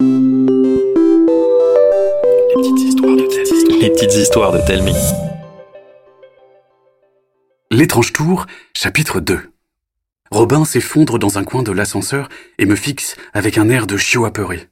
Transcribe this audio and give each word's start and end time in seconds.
Les 0.00 0.06
petites 2.70 2.86
histoires 2.86 3.16
de 3.16 3.26
Telmi. 3.26 3.80
Les 3.80 3.90
petites 3.90 4.14
histoires 4.14 4.52
de 4.52 4.58
Telmi. 4.64 4.94
L'étrange 7.72 8.12
tour, 8.12 8.46
chapitre 8.76 9.18
2. 9.18 9.40
Robin 10.30 10.64
s'effondre 10.64 11.18
dans 11.18 11.38
un 11.38 11.44
coin 11.44 11.64
de 11.64 11.72
l'ascenseur 11.72 12.28
et 12.58 12.64
me 12.64 12.76
fixe 12.76 13.16
avec 13.34 13.58
un 13.58 13.68
air 13.70 13.88
de 13.88 13.96
chiot 13.96 14.24
apeuré. 14.24 14.68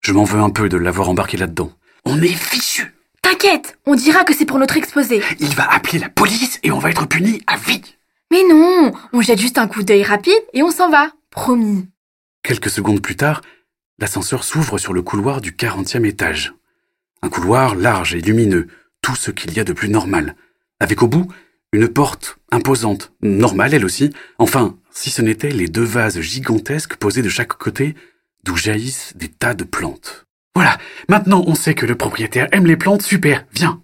Je 0.00 0.12
m'en 0.12 0.24
veux 0.24 0.40
un 0.40 0.48
peu 0.48 0.70
de 0.70 0.78
l'avoir 0.78 1.10
embarqué 1.10 1.36
là-dedans. 1.36 1.72
On 2.06 2.22
est 2.22 2.28
fichu 2.28 2.94
T'inquiète, 3.20 3.78
on 3.84 3.94
dira 3.94 4.24
que 4.24 4.34
c'est 4.34 4.46
pour 4.46 4.58
notre 4.58 4.78
exposé. 4.78 5.20
Il 5.40 5.54
va 5.54 5.70
appeler 5.70 5.98
la 5.98 6.08
police 6.08 6.58
et 6.62 6.70
on 6.70 6.78
va 6.78 6.88
être 6.88 7.06
puni 7.06 7.42
à 7.46 7.58
vie 7.58 7.82
Mais 8.32 8.44
non, 8.48 8.92
on 9.12 9.20
jette 9.20 9.40
juste 9.40 9.58
un 9.58 9.68
coup 9.68 9.82
d'œil 9.82 10.04
rapide 10.04 10.42
et 10.54 10.62
on 10.62 10.70
s'en 10.70 10.88
va. 10.88 11.10
Promis. 11.28 11.86
Quelques 12.42 12.70
secondes 12.70 13.02
plus 13.02 13.16
tard, 13.16 13.42
l'ascenseur 14.00 14.44
s'ouvre 14.44 14.78
sur 14.78 14.92
le 14.92 15.02
couloir 15.02 15.40
du 15.40 15.52
40e 15.52 16.04
étage. 16.04 16.54
Un 17.22 17.28
couloir 17.28 17.74
large 17.74 18.14
et 18.14 18.20
lumineux, 18.20 18.66
tout 19.02 19.14
ce 19.14 19.30
qu'il 19.30 19.52
y 19.52 19.60
a 19.60 19.64
de 19.64 19.72
plus 19.72 19.88
normal. 19.88 20.34
Avec 20.80 21.02
au 21.02 21.08
bout, 21.08 21.28
une 21.72 21.88
porte 21.88 22.38
imposante, 22.50 23.12
normale 23.22 23.74
elle 23.74 23.84
aussi, 23.84 24.10
enfin, 24.38 24.76
si 24.90 25.10
ce 25.10 25.22
n'étaient 25.22 25.50
les 25.50 25.68
deux 25.68 25.84
vases 25.84 26.20
gigantesques 26.20 26.96
posés 26.96 27.22
de 27.22 27.28
chaque 27.28 27.52
côté, 27.52 27.94
d'où 28.44 28.56
jaillissent 28.56 29.12
des 29.16 29.28
tas 29.28 29.54
de 29.54 29.64
plantes. 29.64 30.26
Voilà, 30.54 30.78
maintenant 31.08 31.44
on 31.46 31.54
sait 31.54 31.74
que 31.74 31.86
le 31.86 31.94
propriétaire 31.94 32.48
aime 32.52 32.66
les 32.66 32.76
plantes, 32.76 33.02
super, 33.02 33.46
viens. 33.52 33.82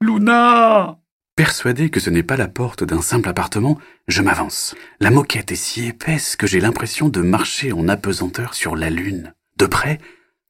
Luna 0.00 0.98
Persuadé 1.36 1.88
que 1.88 2.00
ce 2.00 2.10
n'est 2.10 2.22
pas 2.22 2.36
la 2.36 2.48
porte 2.48 2.84
d'un 2.84 3.00
simple 3.00 3.28
appartement, 3.28 3.78
je 4.06 4.20
m'avance. 4.20 4.74
La 5.00 5.10
moquette 5.10 5.52
est 5.52 5.56
si 5.56 5.86
épaisse 5.86 6.36
que 6.36 6.46
j'ai 6.46 6.60
l'impression 6.60 7.08
de 7.08 7.22
marcher 7.22 7.72
en 7.72 7.88
apesanteur 7.88 8.52
sur 8.52 8.76
la 8.76 8.90
lune. 8.90 9.32
De 9.62 9.66
près, 9.68 10.00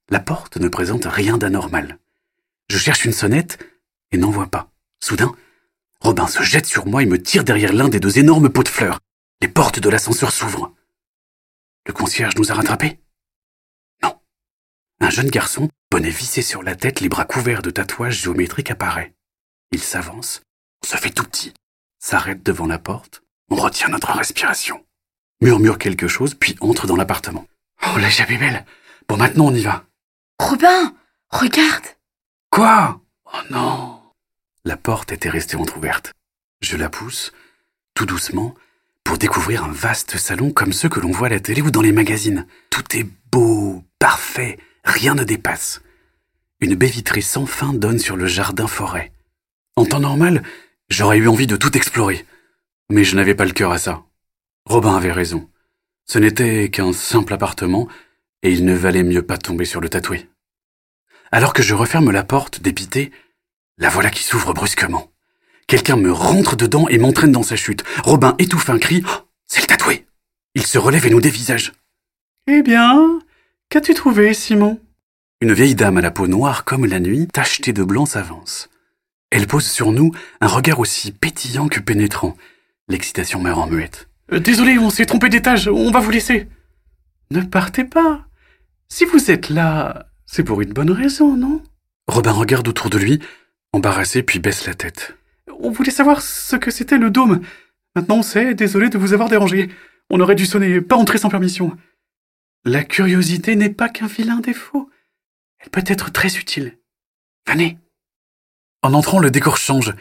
la 0.08 0.20
porte 0.20 0.56
ne 0.56 0.68
présente 0.68 1.04
rien 1.04 1.36
d'anormal. 1.36 1.98
Je 2.70 2.78
cherche 2.78 3.04
une 3.04 3.12
sonnette 3.12 3.58
et 4.10 4.16
n'en 4.16 4.30
vois 4.30 4.46
pas. 4.46 4.72
Soudain, 5.00 5.36
Robin 6.00 6.26
se 6.26 6.42
jette 6.42 6.64
sur 6.64 6.86
moi 6.86 7.02
et 7.02 7.06
me 7.06 7.22
tire 7.22 7.44
derrière 7.44 7.74
l'un 7.74 7.90
des 7.90 8.00
deux 8.00 8.18
énormes 8.18 8.48
pots 8.48 8.62
de 8.62 8.68
fleurs. 8.68 9.00
Les 9.42 9.48
portes 9.48 9.80
de 9.80 9.90
l'ascenseur 9.90 10.32
s'ouvrent. 10.32 10.74
Le 11.86 11.92
concierge 11.92 12.36
nous 12.36 12.50
a 12.50 12.54
rattrapés? 12.54 13.00
Non. 14.02 14.18
Un 15.00 15.10
jeune 15.10 15.28
garçon, 15.28 15.68
bonnet 15.90 16.08
vissé 16.08 16.40
sur 16.40 16.62
la 16.62 16.74
tête, 16.74 17.00
les 17.00 17.10
bras 17.10 17.26
couverts 17.26 17.60
de 17.60 17.70
tatouages 17.70 18.22
géométriques 18.22 18.70
apparaît. 18.70 19.14
Il 19.72 19.82
s'avance, 19.82 20.40
se 20.86 20.96
fait 20.96 21.10
tout 21.10 21.24
petit, 21.24 21.52
s'arrête 21.98 22.42
devant 22.42 22.66
la 22.66 22.78
porte, 22.78 23.22
on 23.50 23.56
retient 23.56 23.88
notre 23.88 24.12
respiration, 24.12 24.86
murmure 25.42 25.76
quelque 25.76 26.08
chose, 26.08 26.32
puis 26.32 26.56
entre 26.62 26.86
dans 26.86 26.96
l'appartement. 26.96 27.46
Oh, 27.82 27.98
la 27.98 28.08
belle 28.38 28.64
Bon, 29.08 29.16
maintenant 29.16 29.46
on 29.46 29.54
y 29.54 29.62
va. 29.62 29.84
Robin, 30.38 30.94
regarde. 31.30 31.84
Quoi? 32.50 33.00
Oh 33.26 33.38
non 33.50 34.00
La 34.64 34.76
porte 34.76 35.12
était 35.12 35.30
restée 35.30 35.56
entr'ouverte. 35.56 36.12
Je 36.60 36.76
la 36.76 36.88
pousse, 36.88 37.32
tout 37.94 38.06
doucement, 38.06 38.54
pour 39.04 39.18
découvrir 39.18 39.64
un 39.64 39.72
vaste 39.72 40.16
salon 40.16 40.52
comme 40.52 40.72
ceux 40.72 40.88
que 40.88 41.00
l'on 41.00 41.10
voit 41.10 41.26
à 41.26 41.30
la 41.30 41.40
télé 41.40 41.62
ou 41.62 41.70
dans 41.70 41.82
les 41.82 41.92
magazines. 41.92 42.46
Tout 42.70 42.96
est 42.96 43.06
beau, 43.30 43.84
parfait, 43.98 44.58
rien 44.84 45.14
ne 45.14 45.24
dépasse. 45.24 45.82
Une 46.60 46.74
baie 46.74 46.86
vitrée 46.86 47.20
sans 47.20 47.46
fin 47.46 47.72
donne 47.72 47.98
sur 47.98 48.16
le 48.16 48.26
jardin 48.26 48.66
forêt. 48.66 49.12
En 49.74 49.84
temps 49.84 50.00
normal, 50.00 50.42
j'aurais 50.88 51.18
eu 51.18 51.28
envie 51.28 51.46
de 51.46 51.56
tout 51.56 51.76
explorer. 51.76 52.24
Mais 52.90 53.04
je 53.04 53.16
n'avais 53.16 53.34
pas 53.34 53.44
le 53.44 53.52
cœur 53.52 53.72
à 53.72 53.78
ça. 53.78 54.04
Robin 54.66 54.96
avait 54.96 55.12
raison. 55.12 55.48
Ce 56.06 56.18
n'était 56.18 56.68
qu'un 56.70 56.92
simple 56.92 57.32
appartement, 57.32 57.88
et 58.42 58.52
il 58.52 58.64
ne 58.64 58.74
valait 58.74 59.02
mieux 59.02 59.22
pas 59.22 59.38
tomber 59.38 59.64
sur 59.64 59.80
le 59.80 59.88
tatoué. 59.88 60.28
Alors 61.30 61.52
que 61.52 61.62
je 61.62 61.74
referme 61.74 62.10
la 62.10 62.24
porte, 62.24 62.60
dépité, 62.60 63.12
la 63.78 63.88
voilà 63.88 64.10
qui 64.10 64.22
s'ouvre 64.22 64.52
brusquement. 64.52 65.10
Quelqu'un 65.66 65.96
me 65.96 66.12
rentre 66.12 66.56
dedans 66.56 66.88
et 66.88 66.98
m'entraîne 66.98 67.32
dans 67.32 67.42
sa 67.42 67.56
chute. 67.56 67.84
Robin 68.04 68.34
étouffe 68.38 68.68
un 68.68 68.78
cri. 68.78 69.02
Oh, 69.06 69.28
c'est 69.46 69.62
le 69.62 69.66
tatoué. 69.66 70.06
Il 70.54 70.66
se 70.66 70.78
relève 70.78 71.06
et 71.06 71.10
nous 71.10 71.20
dévisage. 71.20 71.72
Eh 72.46 72.62
bien, 72.62 73.20
qu'as-tu 73.70 73.94
trouvé, 73.94 74.34
Simon? 74.34 74.80
Une 75.40 75.54
vieille 75.54 75.74
dame 75.74 75.98
à 75.98 76.02
la 76.02 76.10
peau 76.10 76.26
noire 76.26 76.64
comme 76.64 76.84
la 76.84 77.00
nuit, 77.00 77.26
tachetée 77.26 77.72
de 77.72 77.82
blanc, 77.82 78.06
s'avance. 78.06 78.68
Elle 79.30 79.46
pose 79.46 79.66
sur 79.66 79.92
nous 79.92 80.12
un 80.40 80.46
regard 80.46 80.78
aussi 80.78 81.10
pétillant 81.10 81.68
que 81.68 81.80
pénétrant. 81.80 82.36
L'excitation 82.88 83.40
me 83.40 83.50
rend 83.50 83.66
muette. 83.66 84.08
Euh, 84.32 84.40
désolé, 84.40 84.78
on 84.78 84.90
s'est 84.90 85.06
trompé 85.06 85.30
d'étage, 85.30 85.68
on 85.68 85.90
va 85.90 86.00
vous 86.00 86.10
laisser. 86.10 86.48
Ne 87.30 87.40
partez 87.40 87.84
pas. 87.84 88.26
Si 88.94 89.06
vous 89.06 89.30
êtes 89.30 89.48
là, 89.48 90.04
c'est 90.26 90.44
pour 90.44 90.60
une 90.60 90.74
bonne 90.74 90.90
raison, 90.90 91.34
non? 91.34 91.62
Robin 92.08 92.32
regarde 92.32 92.68
autour 92.68 92.90
de 92.90 92.98
lui, 92.98 93.20
embarrassé, 93.72 94.22
puis 94.22 94.38
baisse 94.38 94.66
la 94.66 94.74
tête. 94.74 95.16
On 95.60 95.70
voulait 95.70 95.90
savoir 95.90 96.20
ce 96.20 96.56
que 96.56 96.70
c'était 96.70 96.98
le 96.98 97.10
dôme. 97.10 97.40
Maintenant 97.96 98.18
on 98.18 98.22
sait, 98.22 98.52
désolé 98.52 98.90
de 98.90 98.98
vous 98.98 99.14
avoir 99.14 99.30
dérangé. 99.30 99.70
On 100.10 100.20
aurait 100.20 100.34
dû 100.34 100.44
sonner, 100.44 100.82
pas 100.82 100.96
entrer 100.96 101.16
sans 101.16 101.30
permission. 101.30 101.74
La 102.66 102.84
curiosité 102.84 103.56
n'est 103.56 103.70
pas 103.70 103.88
qu'un 103.88 104.08
vilain 104.08 104.40
défaut. 104.40 104.90
Elle 105.60 105.70
peut 105.70 105.84
être 105.86 106.12
très 106.12 106.36
utile. 106.36 106.76
Venez. 107.48 107.78
En 108.82 108.92
entrant, 108.92 109.20
le 109.20 109.30
décor 109.30 109.56
change. 109.56 109.94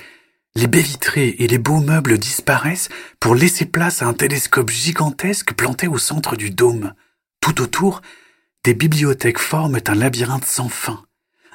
Les 0.54 0.68
baies 0.68 0.82
vitrées 0.82 1.38
et 1.40 1.48
les 1.48 1.60
beaux 1.60 1.80
meubles 1.80 2.18
disparaissent 2.18 2.90
pour 3.22 3.36
laisser 3.36 3.64
place 3.64 4.02
à 4.02 4.08
un 4.08 4.14
télescope 4.14 4.70
gigantesque 4.70 5.54
planté 5.54 5.88
au 5.88 5.98
centre 5.98 6.36
du 6.36 6.50
dôme. 6.50 6.94
Tout 7.40 7.62
autour, 7.62 8.02
des 8.64 8.74
bibliothèques 8.74 9.40
forment 9.40 9.80
un 9.88 9.96
labyrinthe 9.96 10.46
sans 10.46 10.70
fin. 10.70 11.06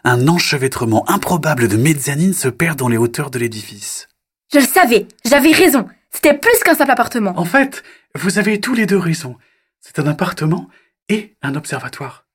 Un 0.05 0.29
enchevêtrement 0.29 1.09
improbable 1.09 1.69
de 1.69 1.77
mezzanines 1.77 2.35
se 2.35 2.49
perd 2.49 2.79
dans 2.79 2.89
les 2.89 2.97
hauteurs 2.97 3.31
de 3.31 3.39
l'édifice. 3.39 4.09
Je 4.53 4.59
le 4.59 4.67
savais, 4.67 5.07
j'avais 5.25 5.53
raison. 5.53 5.89
C'était 6.11 6.37
plus 6.37 6.59
qu'un 6.65 6.75
simple 6.75 6.91
appartement. 6.91 7.39
En 7.39 7.45
fait, 7.45 7.83
vous 8.15 8.39
avez 8.39 8.61
tous 8.61 8.75
les 8.75 8.87
deux 8.87 8.99
raison. 8.99 9.37
C'est 9.81 9.99
un 9.99 10.07
appartement 10.07 10.69
et 11.09 11.37
un 11.43 11.55
observatoire. 11.55 12.27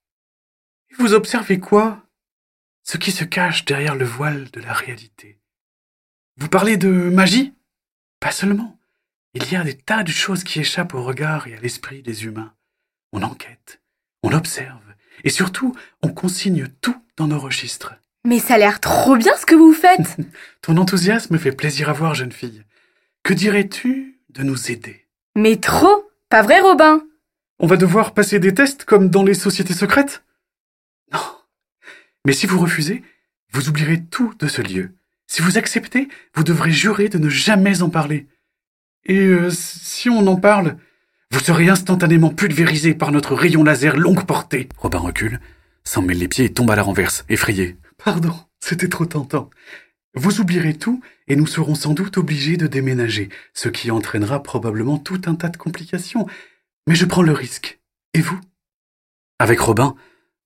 Vous 0.97 1.13
observez 1.13 1.59
quoi? 1.59 2.05
Ce 2.83 2.97
qui 2.97 3.11
se 3.11 3.23
cache 3.23 3.65
derrière 3.65 3.95
le 3.95 4.05
voile 4.05 4.49
de 4.51 4.61
la 4.61 4.73
réalité. 4.73 5.39
Vous 6.37 6.49
parlez 6.49 6.77
de 6.77 6.89
magie? 6.89 7.53
Pas 8.19 8.31
seulement. 8.31 8.79
Il 9.33 9.49
y 9.51 9.55
a 9.55 9.63
des 9.63 9.77
tas 9.77 10.03
de 10.03 10.11
choses 10.11 10.43
qui 10.43 10.59
échappent 10.59 10.93
au 10.93 11.03
regard 11.03 11.47
et 11.47 11.55
à 11.55 11.59
l'esprit 11.59 12.01
des 12.01 12.25
humains. 12.25 12.53
On 13.13 13.23
enquête, 13.23 13.80
on 14.23 14.33
observe, 14.33 14.81
et 15.23 15.29
surtout, 15.29 15.75
on 16.01 16.09
consigne 16.09 16.67
tout 16.81 16.95
dans 17.17 17.27
nos 17.27 17.39
registres. 17.39 17.93
Mais 18.23 18.39
ça 18.39 18.55
a 18.55 18.57
l'air 18.57 18.79
trop 18.79 19.15
bien 19.17 19.35
ce 19.37 19.45
que 19.45 19.55
vous 19.55 19.73
faites. 19.73 20.17
Ton 20.61 20.77
enthousiasme 20.77 21.37
fait 21.37 21.51
plaisir 21.51 21.89
à 21.89 21.93
voir, 21.93 22.13
jeune 22.13 22.31
fille. 22.31 22.63
Que 23.23 23.33
dirais-tu 23.33 24.19
de 24.29 24.43
nous 24.43 24.71
aider? 24.71 25.07
Mais 25.35 25.57
trop 25.57 26.09
Pas 26.29 26.41
vrai, 26.41 26.59
Robin? 26.59 27.01
On 27.59 27.67
va 27.67 27.77
devoir 27.77 28.13
passer 28.13 28.39
des 28.39 28.53
tests 28.53 28.85
comme 28.85 29.09
dans 29.09 29.23
les 29.23 29.33
sociétés 29.33 29.73
secrètes? 29.73 30.23
Non. 31.13 31.19
Mais 32.25 32.33
si 32.33 32.47
vous 32.47 32.59
refusez, 32.59 33.03
vous 33.51 33.69
oublierez 33.69 34.03
tout 34.03 34.33
de 34.39 34.47
ce 34.47 34.61
lieu. 34.61 34.91
Si 35.27 35.41
vous 35.41 35.57
acceptez, 35.57 36.09
vous 36.35 36.43
devrez 36.43 36.71
jurer 36.71 37.09
de 37.09 37.17
ne 37.17 37.29
jamais 37.29 37.81
en 37.81 37.89
parler. 37.89 38.27
Et 39.05 39.19
euh, 39.19 39.49
si 39.49 40.09
on 40.09 40.25
en 40.27 40.35
parle, 40.35 40.77
vous 41.31 41.39
serez 41.39 41.69
instantanément 41.69 42.29
pulvérisé 42.29 42.93
par 42.93 43.11
notre 43.11 43.35
rayon 43.35 43.63
laser 43.63 43.95
longue 43.95 44.25
portée. 44.25 44.67
Robin 44.77 44.99
recule, 44.99 45.39
s'en 45.83 46.01
mêle 46.01 46.19
les 46.19 46.27
pieds 46.27 46.45
et 46.45 46.53
tombe 46.53 46.69
à 46.71 46.75
la 46.75 46.83
renverse, 46.83 47.23
effrayé. 47.29 47.77
Pardon, 48.03 48.35
c'était 48.59 48.89
trop 48.89 49.05
tentant. 49.05 49.49
Vous 50.13 50.41
oublierez 50.41 50.73
tout 50.73 51.01
et 51.29 51.37
nous 51.37 51.47
serons 51.47 51.75
sans 51.75 51.93
doute 51.93 52.17
obligés 52.17 52.57
de 52.57 52.67
déménager, 52.67 53.29
ce 53.53 53.69
qui 53.69 53.91
entraînera 53.91 54.43
probablement 54.43 54.97
tout 54.97 55.21
un 55.25 55.35
tas 55.35 55.47
de 55.47 55.55
complications. 55.55 56.27
Mais 56.85 56.95
je 56.95 57.05
prends 57.05 57.21
le 57.21 57.31
risque. 57.31 57.79
Et 58.13 58.19
vous? 58.19 58.39
Avec 59.39 59.59
Robin, 59.61 59.95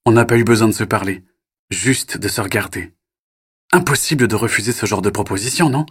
on 0.05 0.11
n'a 0.11 0.25
pas 0.25 0.37
eu 0.37 0.43
besoin 0.43 0.67
de 0.67 0.73
se 0.73 0.83
parler, 0.83 1.23
juste 1.71 2.17
de 2.17 2.27
se 2.27 2.41
regarder. 2.41 2.93
Impossible 3.71 4.27
de 4.27 4.35
refuser 4.35 4.71
ce 4.71 4.85
genre 4.85 5.01
de 5.01 5.09
proposition, 5.09 5.69
non? 5.69 5.87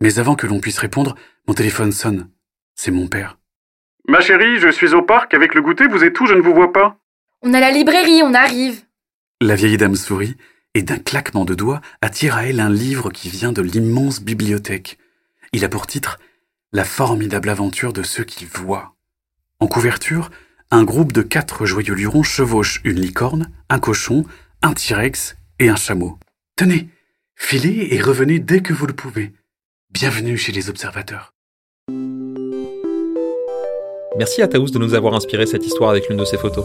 Mais 0.00 0.18
avant 0.18 0.34
que 0.34 0.48
l'on 0.48 0.58
puisse 0.58 0.78
répondre, 0.78 1.14
mon 1.46 1.54
téléphone 1.54 1.92
sonne. 1.92 2.28
C'est 2.74 2.90
mon 2.90 3.06
père. 3.06 3.38
Ma 4.08 4.20
chérie, 4.20 4.60
je 4.60 4.68
suis 4.68 4.94
au 4.94 5.02
parc 5.02 5.34
avec 5.34 5.54
le 5.54 5.62
goûter, 5.62 5.88
vous 5.88 6.04
êtes 6.04 6.18
où 6.20 6.26
Je 6.26 6.34
ne 6.34 6.40
vous 6.40 6.54
vois 6.54 6.72
pas. 6.72 6.96
On 7.42 7.52
a 7.54 7.60
la 7.60 7.72
librairie, 7.72 8.22
on 8.22 8.34
arrive. 8.34 8.82
La 9.40 9.56
vieille 9.56 9.76
dame 9.76 9.96
sourit 9.96 10.36
et 10.74 10.82
d'un 10.82 10.98
claquement 10.98 11.44
de 11.44 11.54
doigts 11.54 11.80
attire 12.00 12.36
à 12.36 12.46
elle 12.46 12.60
un 12.60 12.70
livre 12.70 13.10
qui 13.10 13.28
vient 13.28 13.52
de 13.52 13.62
l'immense 13.62 14.20
bibliothèque. 14.20 14.98
Il 15.52 15.64
a 15.64 15.68
pour 15.68 15.86
titre 15.86 16.18
La 16.72 16.84
formidable 16.84 17.48
aventure 17.48 17.92
de 17.92 18.02
ceux 18.02 18.24
qui 18.24 18.44
voient. 18.44 18.94
En 19.58 19.66
couverture, 19.66 20.30
un 20.70 20.84
groupe 20.84 21.12
de 21.12 21.22
quatre 21.22 21.66
joyeux 21.66 21.94
lurons 21.94 22.22
chevauche 22.22 22.80
une 22.84 23.00
licorne, 23.00 23.50
un 23.68 23.80
cochon, 23.80 24.24
un 24.62 24.72
T-Rex 24.72 25.36
et 25.58 25.68
un 25.68 25.76
chameau. 25.76 26.18
Tenez, 26.56 26.88
filez 27.34 27.88
et 27.90 28.00
revenez 28.00 28.38
dès 28.38 28.60
que 28.60 28.72
vous 28.72 28.86
le 28.86 28.94
pouvez. 28.94 29.32
Bienvenue 29.90 30.36
chez 30.36 30.52
les 30.52 30.68
observateurs. 30.70 31.35
Merci 34.18 34.40
à 34.40 34.48
Taous 34.48 34.70
de 34.70 34.78
nous 34.78 34.94
avoir 34.94 35.12
inspiré 35.14 35.44
cette 35.44 35.66
histoire 35.66 35.90
avec 35.90 36.08
l'une 36.08 36.16
de 36.16 36.24
ses 36.24 36.38
photos. 36.38 36.64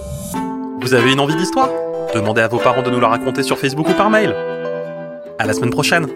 Vous 0.80 0.94
avez 0.94 1.12
une 1.12 1.20
envie 1.20 1.36
d'histoire? 1.36 1.70
Demandez 2.16 2.40
à 2.40 2.48
vos 2.48 2.60
parents 2.60 2.82
de 2.82 2.90
nous 2.90 3.00
la 3.02 3.10
raconter 3.10 3.44
sur 3.44 3.58
Facebook 3.58 3.90
ou 3.90 3.94
par 3.94 4.10
mail. 4.10 4.34
À 5.38 5.46
la 5.46 5.54
semaine 5.54 5.70
prochaine 5.70 6.08